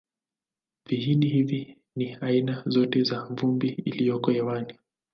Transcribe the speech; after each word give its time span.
Viini 0.85 1.27
hivi 1.29 1.77
ni 1.95 2.15
aina 2.21 2.63
zote 2.65 3.03
za 3.03 3.23
vumbi 3.25 3.69
iliyoko 3.69 4.31
hewani. 4.31 4.73